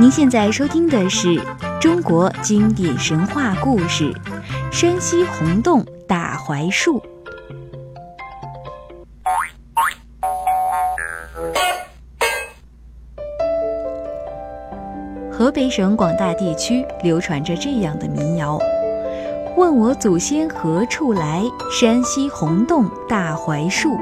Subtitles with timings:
[0.00, 1.38] 您现在收听的是
[1.80, 4.12] 中国经典神话故事
[4.72, 6.98] 《山西洪洞大槐树》。
[15.30, 18.58] 河北省广大地区流传着这样的民谣
[19.56, 21.42] ：“问我祖先何处来？
[21.70, 23.96] 山西洪洞大槐树。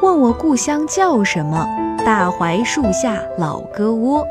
[0.00, 1.66] 问我故乡叫什么？
[2.06, 4.24] 大槐树下老鸽窝。”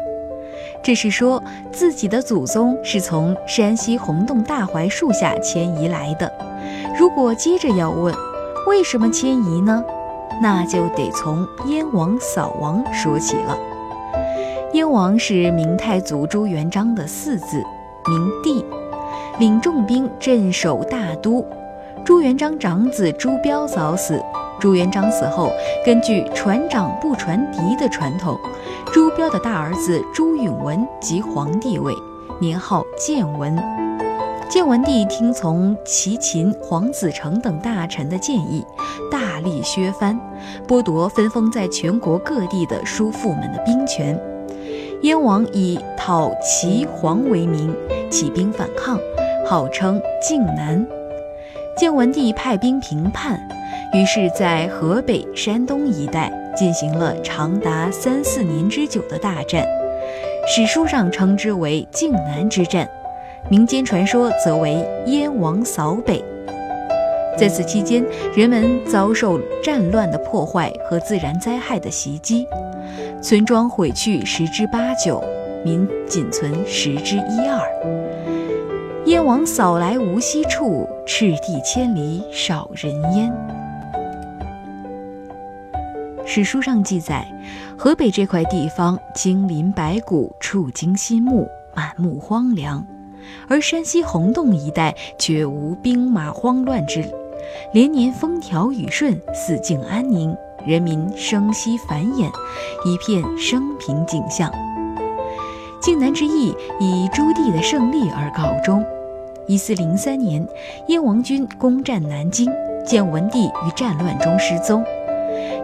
[0.84, 6.32] 这是说自己的祖宗是从山西洪洞大槐树下迁移来的。
[6.98, 8.14] 如果接着要问
[8.68, 9.84] 为什么迁移呢？
[10.42, 13.58] 那就得从燕王扫王说起了。
[14.74, 17.58] 燕王是明太祖朱元璋的四子，
[18.08, 18.64] 名帝，
[19.40, 21.44] 领重兵镇守大都。
[22.06, 24.22] 朱元璋长子朱标早死。
[24.60, 25.52] 朱元璋死后，
[25.86, 28.38] 根据传长不传嫡的传统，
[28.92, 31.94] 朱标的大儿子朱允文即皇帝位，
[32.40, 33.56] 年号建文。
[34.50, 38.66] 建文帝听从齐秦、黄子成等大臣的建议，
[39.12, 40.18] 大力削藩，
[40.66, 44.18] 剥夺分封在全国各地的叔父们的兵权。
[45.02, 47.76] 燕王以讨齐黄为名，
[48.10, 48.98] 起兵反抗，
[49.46, 50.88] 号称靖难。
[51.78, 53.40] 建文帝派兵平叛。
[53.94, 59.66] 于是，在河北、山东一带进行了长达三四年之久的大战，
[60.48, 62.88] 史书上称之为靖难之战，
[63.50, 66.24] 民间传说则为燕王扫北。
[67.38, 68.04] 在此期间，
[68.36, 72.46] 人们遭受战乱的破坏和自然灾害的袭击，
[73.22, 75.24] 村庄毁去十之八九，
[75.64, 77.62] 民仅存十之一二。
[79.06, 83.32] 燕王扫来无锡处，赤地千里少人烟。
[86.30, 87.26] 史书上记载，
[87.78, 92.86] 河北这块地方金鳞白骨，触惊心目，满目荒凉；
[93.48, 97.02] 而山西洪洞一带却无兵马慌乱之，
[97.72, 102.30] 连年风调雨顺，四境安宁，人民生息繁衍，
[102.86, 104.52] 一片生平景象。
[105.82, 108.86] 靖难之役以朱棣的胜利而告终。
[109.48, 110.46] 一四零三年，
[110.90, 112.52] 燕王军攻占南京，
[112.86, 114.84] 建文帝于战乱中失踪。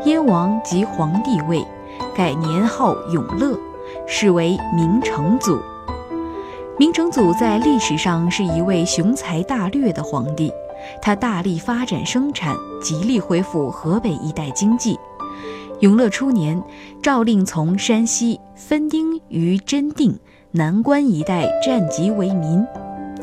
[0.05, 1.65] 燕王即皇帝位，
[2.13, 3.57] 改年号永乐，
[4.05, 5.57] 是为明成祖。
[6.77, 10.51] 明成祖在历史上是一位雄才大略的皇帝，
[11.01, 14.99] 他大力发展生产，极力恢复河北一带经济。
[15.79, 16.61] 永乐初年，
[17.01, 20.19] 诏令从山西分丁于真定、
[20.51, 22.65] 南关一带占籍为民。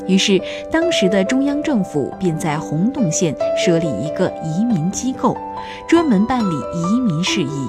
[0.06, 0.40] 于是，
[0.70, 5.36] 当时的中央政府便在洪洞县设立一个移民机构，
[5.88, 7.68] 专门办理移民事宜。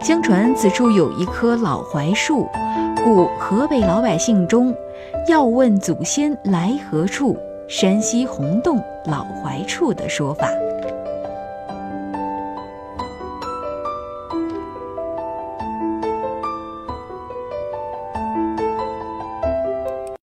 [0.00, 2.46] 相传此处有一棵老槐树，
[3.04, 4.74] 故河北老百姓中
[5.28, 7.36] 要问祖先来何处，
[7.68, 10.48] 山西洪洞老槐处的说法。